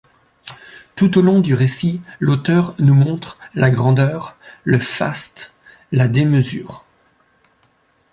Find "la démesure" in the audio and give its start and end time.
5.91-6.83